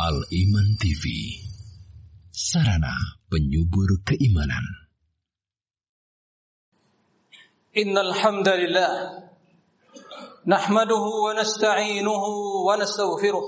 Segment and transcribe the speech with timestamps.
[0.00, 1.04] Al-Iman TV
[2.32, 4.64] Sarana penyubur keimanan
[7.76, 8.92] Innal hamdalillah
[10.48, 13.44] nahmaduhu wa nasta'inuhu wa nastaghfiruh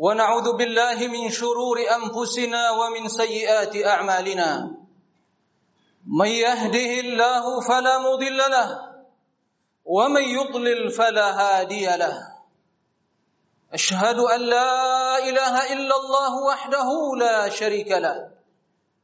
[0.00, 4.72] wa na'udzu billahi min shururi anfusina wa min sayyiati a'malina
[6.08, 8.74] may yahdihillahu fala mudilla lahu
[9.92, 12.33] wa may yudlil fala hadiya lahu
[13.74, 16.88] أشهد أن لا إله إلا الله وحده
[17.18, 18.30] لا شريك له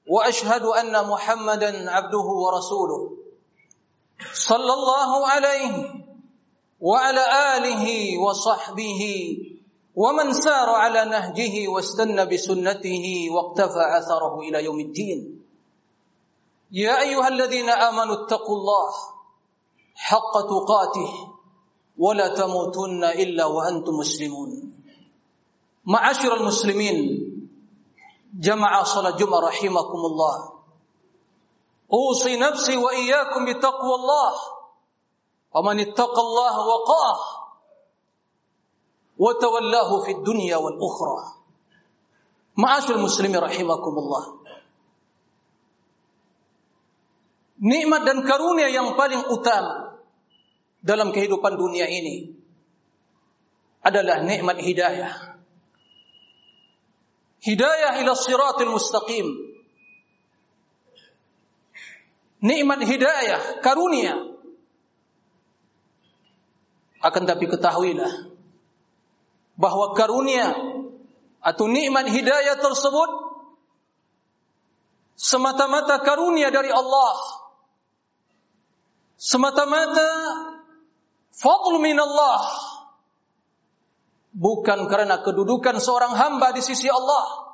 [0.06, 3.02] وأشهد أن محمدا عبده ورسوله.
[4.33, 5.74] صلى الله عليه
[6.80, 7.24] وعلى
[7.56, 7.84] آله
[8.19, 9.02] وصحبه
[9.96, 15.43] ومن سار على نهجه واستنى بسنته واقتفى أثره إلى يوم الدين.
[16.73, 18.91] يا أيها الذين آمنوا اتقوا الله
[19.95, 21.10] حق تقاته.
[22.00, 24.50] ولا تموتن إلا وأنتم مسلمون.
[25.84, 26.96] معاشر المسلمين
[28.40, 30.37] جمع صلاة جمعة رحمكم الله.
[31.93, 34.32] أوصي نفسي وإياكم بتقوى الله.
[35.51, 37.18] ومن اتقى الله وقاه
[39.21, 41.18] وتولاه في الدنيا والأخرى.
[42.56, 44.24] معاشر المسلمين رحمكم الله.
[47.60, 49.99] Nikmat dan karunia yang paling utama.
[50.80, 52.32] Dalam kehidupan dunia ini
[53.80, 55.40] adalah nikmat hidayah.
[57.40, 59.26] Hidayah ila siratil mustaqim.
[62.40, 64.16] Nikmat hidayah, karunia.
[67.00, 68.28] Akan tapi ketahuilah
[69.56, 70.53] bahwa karunia
[71.41, 73.10] atau nikmat hidayah tersebut
[75.16, 77.16] semata-mata karunia dari Allah.
[79.20, 80.09] Semata-mata
[81.41, 82.41] fadl min Allah
[84.37, 87.50] bukan karena kedudukan seorang hamba di sisi Allah.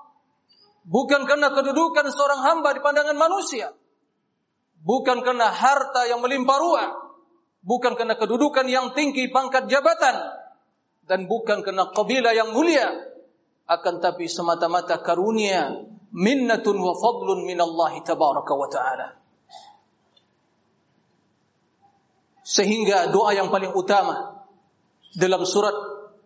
[0.87, 3.75] Bukan karena kedudukan seorang hamba di pandangan manusia.
[4.87, 6.89] Bukan karena harta yang melimpah ruah.
[7.67, 10.15] Bukan karena kedudukan yang tinggi pangkat jabatan.
[11.11, 12.87] Dan bukan karena kabilah yang mulia.
[13.67, 15.75] Akan tapi semata-mata karunia
[16.15, 19.26] minnatun wa fadlun min Allah tabaraka wa ta'ala
[22.47, 24.47] Sehingga doa yang paling utama
[25.19, 25.75] dalam surat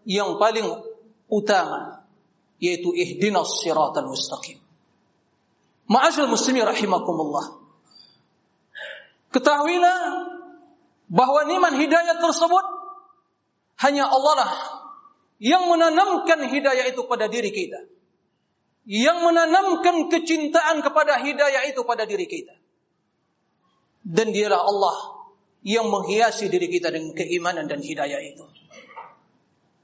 [0.04, 0.68] yang paling
[1.32, 2.04] utama
[2.60, 4.60] yaitu ihdinas siratal mustaqim.
[5.88, 7.56] Ma'asyal muslimin rahimakumullah.
[9.32, 9.96] Ketahuilah
[11.08, 12.66] bahwa nikmat hidayah tersebut
[13.80, 14.52] hanya Allah lah
[15.40, 17.88] yang menanamkan hidayah itu pada diri kita.
[18.84, 22.52] Yang menanamkan kecintaan kepada hidayah itu pada diri kita.
[24.04, 25.19] Dan dialah Allah
[25.60, 28.44] yang menghiasi diri kita dengan keimanan dan hidayah itu.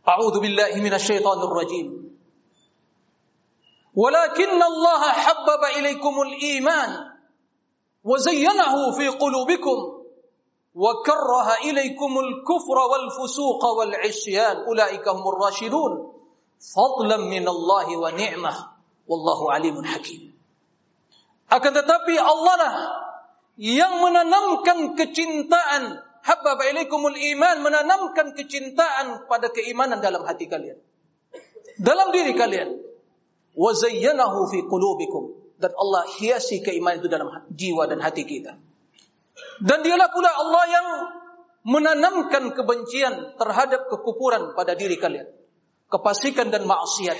[0.06, 1.87] A'udzu billahi minasyaitonir rajim.
[3.97, 6.91] Walakin Allah habbaba ilaikumul iman
[8.04, 10.04] wa zayyanahu fi qulubikum
[10.76, 16.12] wa karraha ilaikumul kufra wal fusuqa wal isyan ulaika humur rasyidun
[16.60, 18.56] fadlan min Allah wa ni'mah
[19.09, 20.36] wallahu alimun hakim.
[21.48, 22.75] Akan tetapi Allah lah
[23.56, 26.04] yang menanamkan kecintaan.
[26.26, 30.76] Habbaba ilaikumul iman menanamkan kecintaan pada keimanan dalam hati kalian.
[31.80, 32.76] Dalam diri kalian.
[33.56, 35.54] Wa zayyanahu fi qulubikum.
[35.56, 38.60] Dan Allah hiasi keimanan itu dalam jiwa dan hati kita.
[39.62, 40.88] Dan dialah pula Allah yang
[41.66, 45.30] menanamkan kebencian terhadap kekufuran pada diri kalian.
[45.88, 47.18] Kepasikan dan maksiat.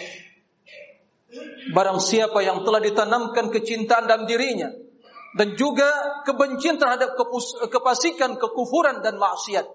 [1.73, 4.71] Barang siapa yang telah ditanamkan kecintaan dalam dirinya
[5.35, 5.89] dan juga
[6.23, 7.19] kebencian terhadap
[7.73, 9.67] kepasikan, kekufuran dan maksiat.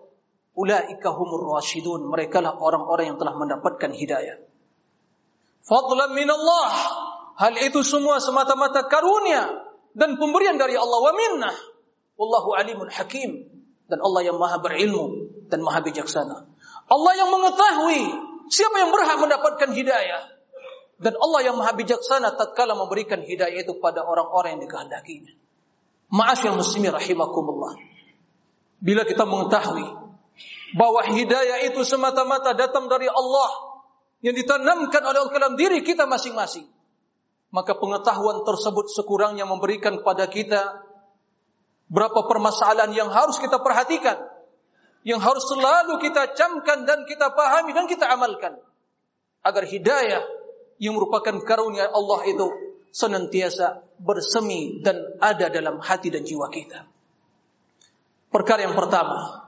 [0.56, 2.08] Ulaika humur rasyidun.
[2.08, 4.40] Mereka lah orang-orang yang telah mendapatkan hidayah.
[5.64, 6.72] Fadlan min Allah.
[7.40, 9.66] Hal itu semua semata-mata karunia
[9.98, 11.56] dan pemberian dari Allah wa minnah.
[12.20, 13.50] Wallahu alimun hakim.
[13.88, 16.48] Dan Allah yang maha berilmu dan maha bijaksana.
[16.88, 18.02] Allah yang mengetahui
[18.48, 20.22] siapa yang berhak mendapatkan hidayah.
[21.02, 25.34] Dan Allah yang maha bijaksana tatkala memberikan hidayah itu pada orang-orang yang dikehendakinya.
[26.14, 27.74] Ma'asyil muslimin rahimakumullah.
[28.78, 29.88] Bila kita mengetahui
[30.78, 33.50] bahwa hidayah itu semata-mata datang dari Allah
[34.22, 36.70] yang ditanamkan oleh Allah dalam diri kita masing-masing,
[37.50, 40.86] maka pengetahuan tersebut sekurangnya memberikan kepada kita
[41.90, 44.22] berapa permasalahan yang harus kita perhatikan,
[45.02, 48.62] yang harus selalu kita camkan dan kita pahami dan kita amalkan
[49.42, 50.22] agar hidayah
[50.82, 52.48] yang merupakan karunia Allah itu
[52.90, 56.90] senantiasa bersemi dan ada dalam hati dan jiwa kita.
[58.34, 59.46] Perkara yang pertama,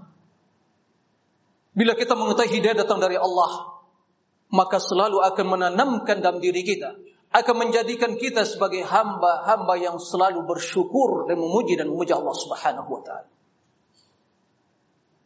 [1.73, 3.81] bila kita mengetahui hidayah datang dari Allah,
[4.53, 6.93] maka selalu akan menanamkan dalam diri kita
[7.33, 13.01] akan menjadikan kita sebagai hamba-hamba yang selalu bersyukur dan memuji dan memuji Allah Subhanahu wa
[13.01, 13.25] taala.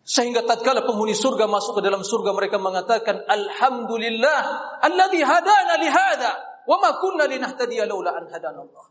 [0.07, 4.39] Sehingga tatkala penghuni surga masuk ke dalam surga mereka mengatakan alhamdulillah
[4.80, 6.31] alladzi hadana li hada
[6.63, 8.88] wa ma kunna linahtadiya laula an hadana Allah.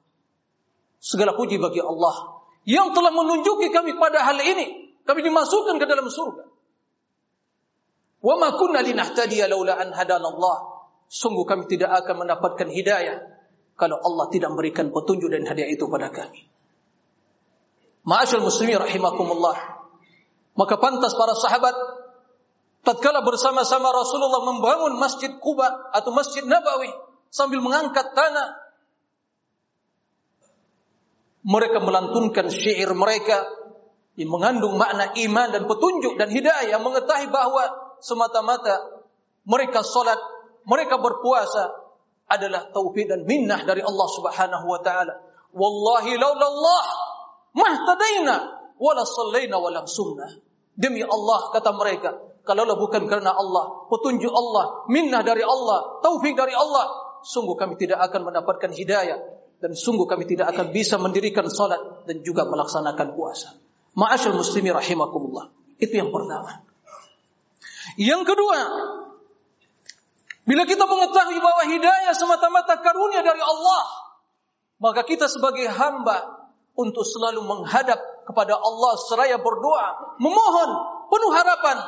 [1.00, 4.92] Segala puji bagi Allah yang telah menunjuki kami pada hal ini.
[5.08, 6.44] Kami dimasukkan ke dalam surga.
[8.20, 10.84] Wa ma kunna linahtadiya laula an hadana Allah.
[11.08, 13.24] Sungguh kami tidak akan mendapatkan hidayah
[13.72, 16.44] kalau Allah tidak memberikan petunjuk dan hadiah itu pada kami.
[18.04, 19.75] Ma'asyal muslimin rahimakumullah.
[20.56, 21.76] Maka pantas para sahabat
[22.81, 26.88] tatkala bersama-sama Rasulullah membangun Masjid Kuba atau Masjid Nabawi
[27.29, 28.67] sambil mengangkat tanah
[31.47, 33.44] mereka melantunkan syair mereka
[34.17, 37.69] yang mengandung makna iman dan petunjuk dan hidayah mengetahui bahwa
[38.00, 39.05] semata-mata
[39.44, 40.19] mereka salat
[40.64, 41.70] mereka berpuasa
[42.26, 45.14] adalah taufik dan minnah dari Allah Subhanahu wa taala.
[45.55, 46.85] Wallahi laula Allah
[47.55, 50.31] mahtadaina wala sallaina wala sunnah.
[50.76, 56.52] Demi Allah kata mereka, kalaulah bukan karena Allah, petunjuk Allah, minnah dari Allah, taufik dari
[56.52, 59.19] Allah, sungguh kami tidak akan mendapatkan hidayah
[59.56, 63.56] dan sungguh kami tidak akan bisa mendirikan salat dan juga melaksanakan puasa.
[63.96, 65.49] Ma'asyal muslimin rahimakumullah.
[65.81, 66.61] Itu yang pertama.
[67.96, 68.58] Yang kedua,
[70.46, 73.82] Bila kita mengetahui bahwa hidayah semata-mata karunia dari Allah,
[74.78, 76.46] maka kita sebagai hamba
[76.78, 80.70] untuk selalu menghadap kepada Allah seraya berdoa, memohon
[81.06, 81.78] penuh harapan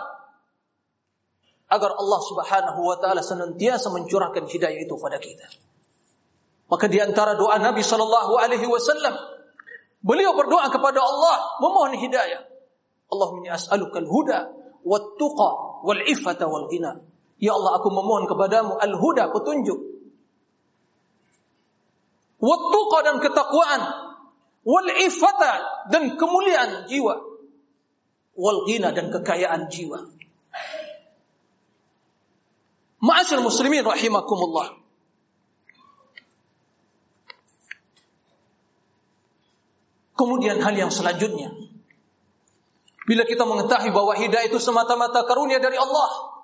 [1.69, 5.45] agar Allah Subhanahu wa taala senantiasa mencurahkan hidayah itu pada kita.
[6.69, 9.19] Maka di antara doa Nabi sallallahu alaihi wasallam,
[10.01, 12.47] beliau berdoa kepada Allah memohon hidayah.
[13.09, 14.39] Allahumma as'aluka al-huda
[14.85, 15.51] wat tuqa
[15.85, 17.03] wal iffata wal ghina.
[17.41, 19.81] Ya Allah aku memohon kepadamu al-huda petunjuk.
[22.39, 23.83] Wattuqa dan ketakwaan.
[24.67, 27.15] Wal ifata dan kemuliaan jiwa.
[28.39, 30.09] Wal ghina dan kekayaan jiwa.
[32.99, 34.75] Ma'asyar muslimin rahimakumullah.
[40.19, 41.55] Kemudian hal yang selanjutnya.
[43.07, 46.39] Bila kita mengetahui bahwa hidayah itu semata-mata karunia dari Allah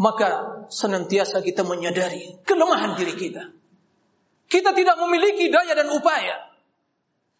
[0.00, 0.28] maka
[0.72, 3.52] senantiasa kita menyadari kelemahan diri kita.
[4.50, 6.50] Kita tidak memiliki daya dan upaya.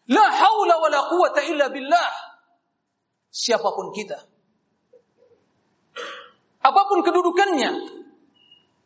[0.07, 2.11] La haula wa la quwata illa billah.
[3.27, 4.15] Siapa pun kita.
[6.63, 7.99] Apa pun kedudukannya.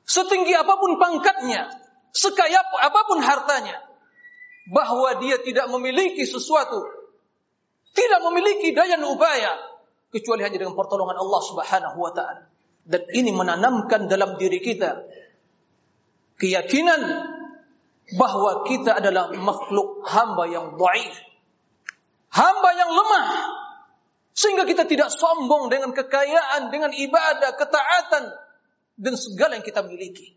[0.09, 1.69] Setinggi apa pun pangkatnya.
[2.09, 3.77] Sekaya apa pun hartanya.
[4.73, 6.81] Bahwa dia tidak memiliki sesuatu.
[7.93, 9.53] Tidak memiliki daya dan upaya.
[10.09, 12.41] Kecuali hanya dengan pertolongan Allah subhanahu wa ta'ala.
[12.85, 15.05] Dan ini menanamkan dalam diri kita
[16.37, 17.01] keyakinan
[18.13, 21.15] bahwa kita adalah makhluk hamba yang dhaif.
[22.29, 23.25] Hamba yang lemah.
[24.35, 28.23] Sehingga kita tidak sombong dengan kekayaan, dengan ibadah, ketaatan
[28.99, 30.35] dan segala yang kita miliki.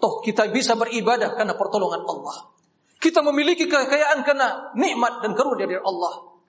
[0.00, 2.48] Toh kita bisa beribadah karena pertolongan Allah.
[2.96, 6.40] Kita memiliki kekayaan karena nikmat dan karunia dari Allah.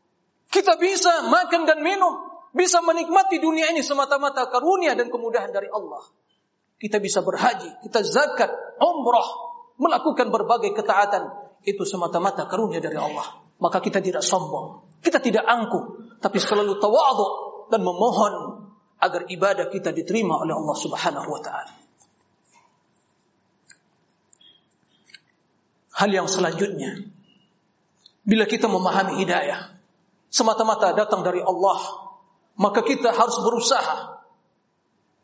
[0.51, 6.03] Kita bisa makan dan minum bisa menikmati dunia ini semata-mata karunia dan kemudahan dari Allah.
[6.75, 9.50] Kita bisa berhaji, kita zakat, umrah,
[9.81, 11.33] melakukan berbagai ketaatan.
[11.65, 13.41] Itu semata-mata karunia dari Allah.
[13.57, 15.01] Maka kita tidak sombong.
[15.01, 16.17] Kita tidak angkuh.
[16.21, 17.27] Tapi selalu tawadhu
[17.73, 18.33] dan memohon
[19.01, 21.73] agar ibadah kita diterima oleh Allah subhanahu wa ta'ala.
[25.97, 27.01] Hal yang selanjutnya.
[28.21, 29.73] Bila kita memahami hidayah.
[30.29, 32.09] Semata-mata datang dari Allah
[32.61, 34.21] maka kita harus berusaha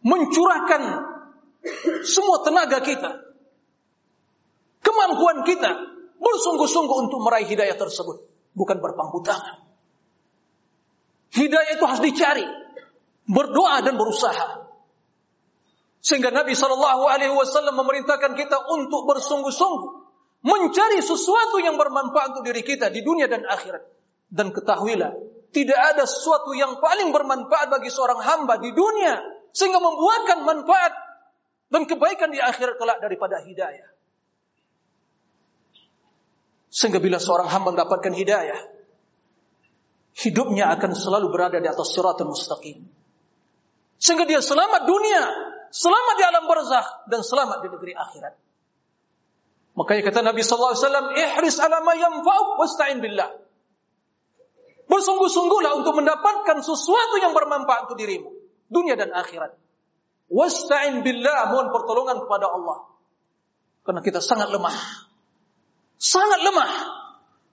[0.02, 0.82] mencurahkan
[2.02, 3.27] semua tenaga kita,
[4.98, 5.72] kemampuan kita,
[6.18, 8.25] bersungguh-sungguh untuk meraih hidayah tersebut,
[8.58, 9.62] bukan berpangku tangan.
[11.38, 12.46] Hidayah itu harus dicari,
[13.30, 14.66] berdoa dan berusaha.
[16.01, 19.92] Sehingga Nabi Shallallahu Alaihi Wasallam memerintahkan kita untuk bersungguh-sungguh
[20.42, 23.84] mencari sesuatu yang bermanfaat untuk diri kita di dunia dan akhirat.
[24.27, 25.13] Dan ketahuilah
[25.51, 29.20] tidak ada sesuatu yang paling bermanfaat bagi seorang hamba di dunia
[29.51, 30.94] sehingga membuahkan manfaat
[31.68, 33.97] dan kebaikan di akhirat kelak daripada hidayah.
[36.68, 38.60] Sehingga bila seorang hamba mendapatkan hidayah,
[40.18, 42.84] hidupnya akan selalu berada di atas siratul mustaqim.
[43.98, 45.24] Sehingga dia selamat dunia,
[45.74, 48.34] selamat di alam barzakh dan selamat di negeri akhirat.
[49.78, 51.94] Makanya kata Nabi sallallahu alaihi wasallam, "Ihris ala ma
[52.58, 53.30] wasta'in billah."
[54.88, 58.32] Bersungguh-sungguhlah untuk mendapatkan sesuatu yang bermanfaat untuk dirimu.
[58.72, 59.54] Dunia dan akhirat.
[60.28, 62.88] Wasta'in billah, mohon pertolongan kepada Allah.
[63.84, 65.07] Karena kita sangat lemah.
[65.98, 66.72] Sangat lemah.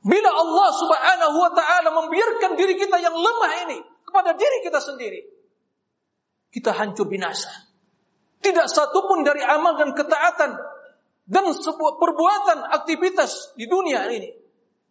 [0.04, 5.24] Bila Allah Subhanahu wa taala membiarkan diri kita yang lemah ini kepada diri kita sendiri,
[6.52, 7.48] kita hancur binasa.
[8.44, 10.60] Tidak satu pun dari amal dan ketaatan
[11.24, 14.28] dan sebuah perbuatan aktivitas di dunia ini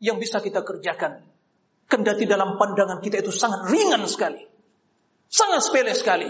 [0.01, 1.21] yang bisa kita kerjakan.
[1.85, 4.41] Kendati dalam pandangan kita itu sangat ringan sekali.
[5.29, 6.25] Sangat sepele sekali.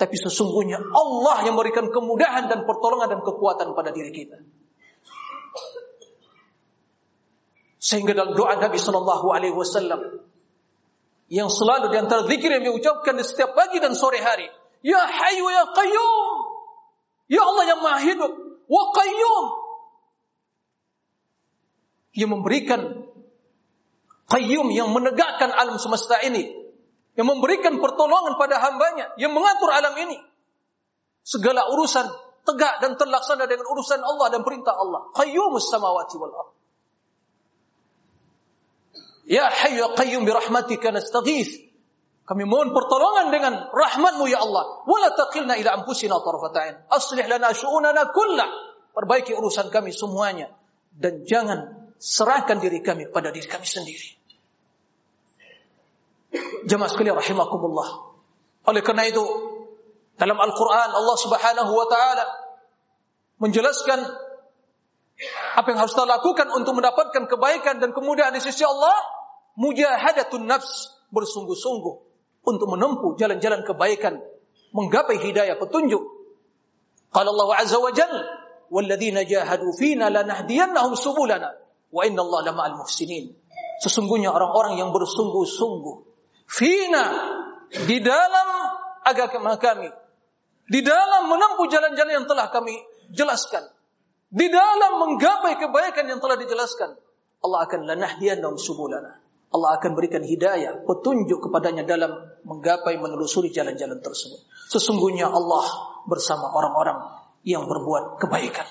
[0.00, 4.40] Tapi sesungguhnya Allah yang memberikan kemudahan dan pertolongan dan kekuatan pada diri kita.
[7.80, 10.20] Sehingga dalam doa Nabi Shallallahu Alaihi Wasallam
[11.32, 14.52] yang selalu di antara zikir yang diucapkan di setiap pagi dan sore hari,
[14.84, 16.34] Ya Hayyu Ya Qayyum,
[17.32, 18.32] Ya Allah yang Maha Hidup,
[18.68, 19.44] Wa Qayyum,
[22.20, 23.08] yang memberikan
[24.30, 26.46] Qayyum yang menegakkan alam semesta ini,
[27.16, 30.20] yang memberikan pertolongan pada hambanya, yang mengatur alam ini.
[31.24, 32.06] Segala urusan
[32.44, 35.10] tegak dan terlaksana dengan urusan Allah dan perintah Allah.
[35.16, 36.59] Qayyumus samawati wal ardh.
[39.30, 40.90] Ya hayyu ya qayyum bi rahmatika.
[40.90, 44.82] Kami mohon pertolongan dengan rahmatmu ya Allah.
[44.86, 46.82] Wala taqilna ila anfusina tarfatain.
[46.90, 48.50] Aslih lana syu'unana kullah.
[48.90, 50.50] Perbaiki urusan kami semuanya.
[50.90, 54.18] Dan jangan serahkan diri kami pada diri kami sendiri.
[56.66, 58.14] Jemaah sekalian rahimakumullah.
[58.66, 59.22] Oleh karena itu,
[60.18, 62.24] dalam Al-Quran Allah subhanahu wa ta'ala
[63.42, 63.98] menjelaskan
[65.56, 69.19] apa yang harus kita lakukan untuk mendapatkan kebaikan dan kemudahan di sisi Allah.
[69.58, 71.94] Mujahadatun nafs, bersungguh-sungguh
[72.46, 74.22] untuk menempuh jalan-jalan kebaikan,
[74.70, 76.00] menggapai hidayah petunjuk.
[77.10, 78.22] Qala Allah azza wa jalla,
[78.70, 81.58] "Walladzina jahadu fina lanahdiyannahum subulana
[81.90, 83.34] wa inna Allah lama'al muhsinin."
[83.82, 85.96] Sesungguhnya orang-orang yang bersungguh-sungguh
[86.46, 87.04] fina
[87.70, 88.48] di dalam
[89.06, 89.88] agama kami
[90.70, 92.76] di dalam menempuh jalan-jalan yang telah kami
[93.10, 93.66] jelaskan
[94.30, 96.94] di dalam menggapai kebaikan yang telah dijelaskan
[97.40, 99.18] Allah akan lanahdiyannahum subulana
[99.50, 102.14] Allah akan berikan hidayah petunjuk kepadanya dalam
[102.46, 104.40] menggapai menelusuri jalan-jalan tersebut
[104.70, 105.66] sesungguhnya Allah
[106.06, 106.98] bersama orang-orang
[107.42, 108.66] yang berbuat kebaikan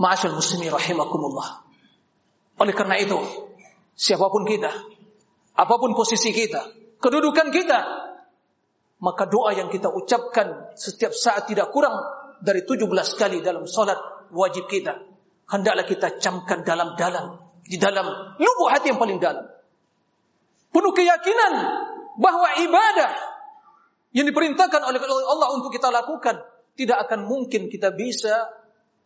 [0.00, 1.64] Ma'asyal muslimin rahimakumullah
[2.56, 3.18] oleh karena itu
[3.92, 4.72] siapa pun kita
[5.52, 7.80] apa pun posisi kita kedudukan kita.
[9.02, 11.92] Maka doa yang kita ucapkan setiap saat tidak kurang
[12.38, 12.86] dari 17
[13.18, 13.98] kali dalam salat
[14.30, 15.02] wajib kita.
[15.50, 17.50] Hendaklah kita camkan dalam-dalam.
[17.66, 19.42] Di dalam lubuk hati yang paling dalam.
[20.72, 21.52] Penuh keyakinan
[22.16, 23.12] bahwa ibadah
[24.12, 26.40] yang diperintahkan oleh Allah untuk kita lakukan
[26.76, 28.48] tidak akan mungkin kita bisa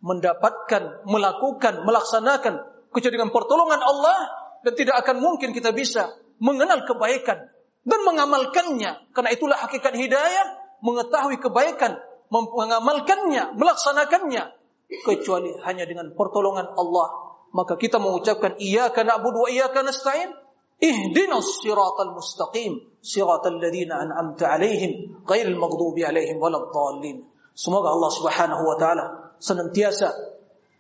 [0.02, 2.54] mendapatkan, melakukan, melaksanakan
[2.94, 4.18] kecuali dengan pertolongan Allah
[4.62, 7.50] dan tidak akan mungkin kita bisa mengenal kebaikan
[7.86, 9.14] dan mengamalkannya.
[9.14, 10.46] Karena itulah hakikat hidayah,
[10.82, 11.98] mengetahui kebaikan,
[12.30, 14.54] mengamalkannya, melaksanakannya.
[14.86, 17.34] Kecuali hanya dengan pertolongan Allah.
[17.50, 20.30] Maka kita mengucapkan iyyaka na'budu wa iyyaka nasta'in.
[20.76, 27.24] Ihdinas siratal mustaqim, siratal ladzina an'amta 'alaihim, ghairil maghdubi 'alaihim waladdallin.
[27.56, 29.04] Semoga Allah Subhanahu wa taala
[29.40, 30.12] senantiasa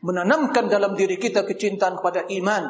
[0.04, 2.62] menanamkan dalam diri kita kecintaan kepada iman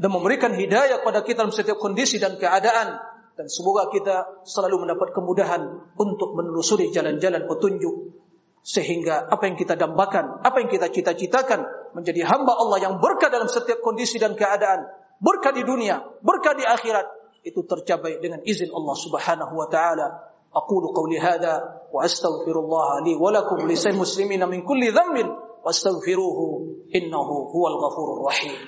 [0.00, 2.96] dan memberikan hidayah kepada kita dalam setiap kondisi dan keadaan.
[3.36, 8.16] Dan semoga kita selalu mendapat kemudahan untuk menelusuri jalan-jalan petunjuk
[8.60, 11.64] sehingga apa yang kita dambakan, apa yang kita cita-citakan
[11.96, 14.84] menjadi hamba Allah yang berkah dalam setiap kondisi dan keadaan,
[15.20, 17.06] berkah di dunia, berkah di akhirat
[17.44, 20.28] itu tercapai dengan izin Allah Subhanahu wa taala.
[20.50, 25.30] Aqulu qawli hadha wa astaghfirullah li wa lakum li muslimina min kulli dhanbin
[25.62, 28.58] wastaghfiruhu innahu huwal ghafurur rahim.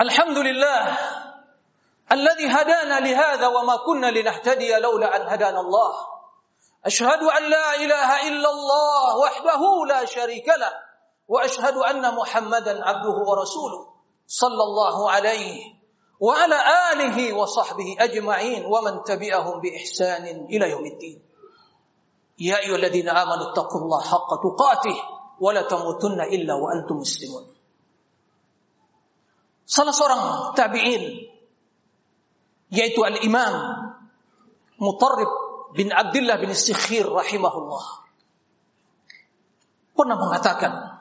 [0.00, 0.80] Alhamdulillah
[2.04, 5.92] الذي هدانا لهذا وما كنا لنهتدي لولا أن هدانا الله
[6.84, 10.72] أشهد أن لا إله إلا الله وحده لا شريك له
[11.28, 13.93] وأشهد أن محمدا عبده ورسوله
[14.26, 15.56] صلى الله عليه
[16.20, 16.58] وعلى
[16.92, 21.18] آله وصحبه أجمعين ومن تبعهم بإحسان إلى يوم الدين.
[22.38, 24.96] يا أيها الذين آمنوا اتقوا الله حق تقاته
[25.40, 27.44] ولا تموتن إلا وأنتم مسلمون.
[29.64, 31.32] Salah seorang tabi'in
[32.68, 33.54] yaitu al-Imam
[34.76, 35.30] Mutarrib
[35.72, 37.84] bin Abdullah bin Sikhir rahimahullah
[39.94, 40.93] pernah mengatakan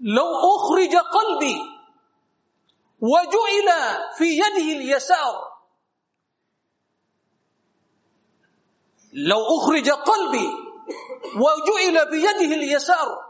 [0.00, 0.26] لو
[0.56, 1.58] أخرج قلبي
[3.00, 5.58] وجعل في يده اليسار.
[9.12, 10.48] لو أخرج قلبي
[11.36, 13.28] وجعل بيده اليسار.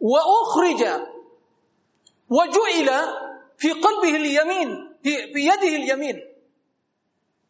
[0.00, 0.82] وأخرج
[2.30, 2.88] وجعل
[3.56, 4.96] في قلبه اليمين
[5.34, 6.16] بيده اليمين.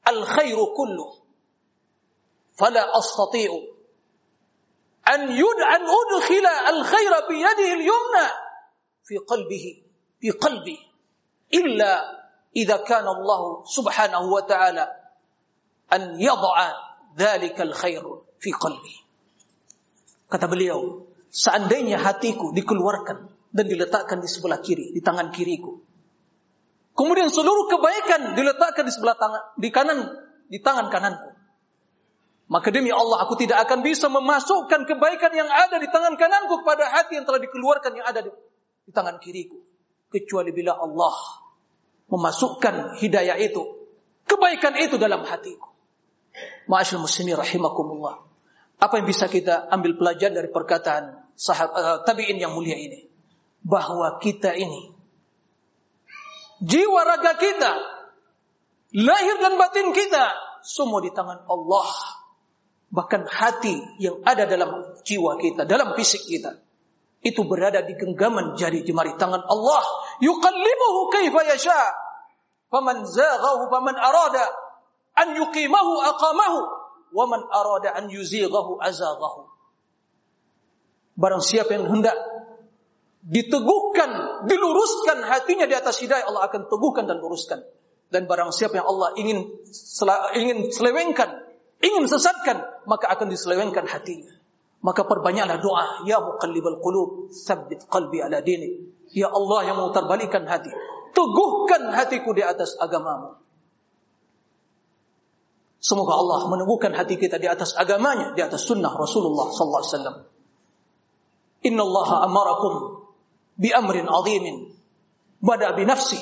[0.08, 1.22] الخير كله.
[2.58, 3.50] فلا أستطيع
[5.04, 8.24] an yud an udkhila al-khaira bi yadihi al-yumna
[9.06, 9.70] fi qalbihi
[10.20, 10.76] fi qalbi.
[11.48, 11.92] Illa
[12.52, 14.84] idza kana Allah subhanahu wa ta'ala
[15.94, 16.68] an yad'a
[17.16, 18.04] dhalika al-khair
[18.42, 18.94] fi qalbi.
[20.28, 25.80] Kata beliau seandainya hatiku dikeluarkan dan diletakkan di sebelah kiri di tangan kiriku.
[26.92, 29.98] Kemudian seluruh kebaikan diletakkan di sebelah tangan di kanan
[30.50, 31.37] di tangan kananku
[32.48, 36.88] maka demi Allah aku tidak akan bisa memasukkan kebaikan yang ada di tangan kananku kepada
[36.96, 38.30] hati yang telah dikeluarkan yang ada di,
[38.88, 39.60] di tangan kiriku
[40.08, 41.44] kecuali bila Allah
[42.08, 43.62] memasukkan hidayah itu
[44.24, 45.68] kebaikan itu dalam hatiku
[46.68, 48.20] Ma'asyil muslimin rahimakumullah.
[48.78, 53.08] Apa yang bisa kita ambil pelajaran dari perkataan sahabat uh, eh, tabi'in yang mulia ini?
[53.64, 54.94] Bahwa kita ini
[56.62, 57.72] jiwa raga kita,
[58.94, 60.30] lahir dan batin kita
[60.62, 61.90] semua di tangan Allah.
[62.88, 66.56] Bahkan hati yang ada dalam jiwa kita, dalam fisik kita
[67.20, 69.84] itu berada di genggaman jari jemari tangan Allah.
[70.22, 71.80] Yuqallibuhu kaifa yasha.
[72.68, 74.44] Faman zaghahu faman arada
[75.16, 76.58] an yuqimahu aqamahu
[77.12, 79.50] wa arada an yuzighahu azaghahu.
[81.18, 82.14] Barang siapa yang hendak
[83.26, 87.66] diteguhkan, diluruskan hatinya di atas hidayah, Allah akan teguhkan dan luruskan.
[88.08, 89.50] Dan barang siapa yang Allah ingin
[90.38, 91.47] ingin selewengkan,
[91.82, 94.34] ingin sesatkan, maka akan diselewengkan hatinya.
[94.78, 98.94] Maka perbanyaklah doa, ya muqallibal qulub, tsabbit qalbi ala dini.
[99.10, 100.70] Ya Allah yang memutarbalikkan hati,
[101.16, 103.40] teguhkan hatiku di atas agamamu.
[105.78, 110.16] Semoga Allah meneguhkan hati kita di atas agamanya, di atas sunnah Rasulullah sallallahu alaihi wasallam.
[111.66, 111.82] Inna
[112.26, 112.74] amarakum
[113.58, 114.74] bi amrin azimin.
[115.38, 116.18] Bada bi nafsi.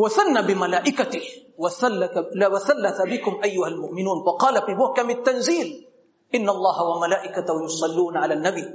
[0.00, 1.24] وثنى بملائكته
[1.58, 4.18] وثلث بكم أيها المؤمنون.
[4.26, 5.68] وقال في محكم التنزيل
[6.34, 8.66] إن الله وملائكته يصلون على النبي.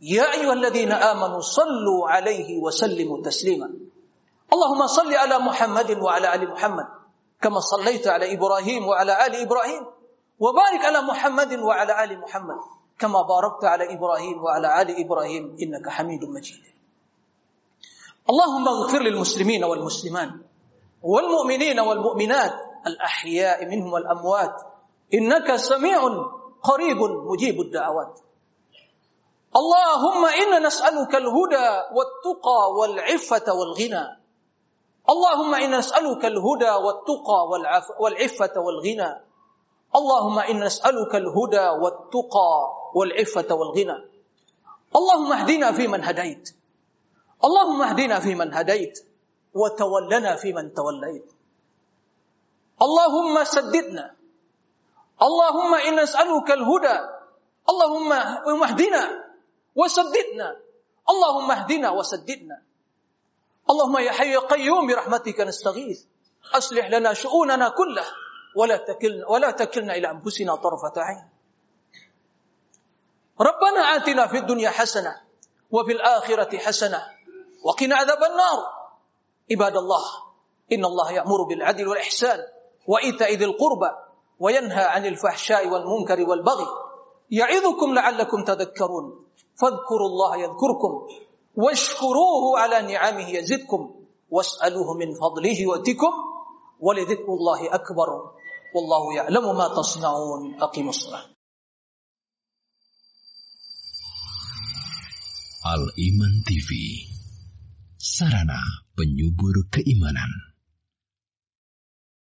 [0.00, 3.68] يا أيها الذين آمنوا صلوا عليه وسلموا تسليما.
[4.52, 6.86] اللهم صل على محمد وعلى آل محمد
[7.42, 9.82] كما صليت على إبراهيم وعلى آل إبراهيم.
[10.38, 12.60] وبارك على محمد وعلى آل محمد
[12.98, 16.64] كما باركت على إبراهيم وعلى آل إبراهيم إنك حميد مجيد.
[18.30, 20.30] اللهم اغفر للمسلمين والمسلمان
[21.02, 22.52] والمؤمنين والمؤمنات
[22.86, 24.54] الأحياء منهم والأموات.
[25.14, 26.00] إنك سميع
[26.62, 26.98] قريب
[27.30, 28.20] مجيب الدعوات.
[29.56, 34.06] اللهم إنا نسألك الهدى والتقى والعفة والغنى.
[35.08, 37.40] اللهم إنا نسألك الهدى والتقى
[38.00, 39.10] والعفة والغنى.
[39.96, 42.52] اللهم إنا نسألك الهدى والتقى
[42.94, 43.98] والعفة والغنى.
[44.96, 46.54] اللهم اهدنا فيمن هديت.
[47.44, 49.05] اللهم اهدنا فيمن هديت.
[49.56, 51.32] وتولنا فيمن توليت.
[52.82, 54.06] اللهم سددنا.
[55.22, 56.98] اللهم إنا نسألك الهدى.
[57.68, 58.12] اللهم
[58.62, 59.02] اهدنا
[59.74, 60.48] وسددنا.
[61.08, 62.56] اللهم اهدنا وسددنا.
[63.70, 66.04] اللهم يا حي يا قيوم برحمتك نستغيث.
[66.52, 68.12] أصلح لنا شؤوننا كلها
[68.56, 71.28] ولا تكلنا ولا تكلنا إلى أنفسنا طرفة عين.
[73.40, 75.20] ربنا آتنا في الدنيا حسنة
[75.70, 77.00] وفي الآخرة حسنة.
[77.64, 78.75] وقنا عذاب النار.
[79.50, 80.04] عباد الله
[80.72, 82.38] إن الله يأمر بالعدل والإحسان
[82.86, 83.90] وإيتاء ذي القربى
[84.38, 86.66] وينهى عن الفحشاء والمنكر والبغي.
[87.30, 89.26] يعظكم لعلكم تذكرون.
[89.60, 90.92] فاذكروا الله يذكركم
[91.56, 93.94] واشكروه على نعمه يزدكم.
[94.30, 96.12] واسألوه من فضله يؤتكم
[96.80, 98.08] ولذكر الله أكبر.
[98.74, 100.62] والله يعلم ما تصنعون.
[100.62, 101.24] أقيموا الصلاة.
[105.66, 106.70] Al Iman TV
[108.06, 110.30] Sarana penyubur keimanan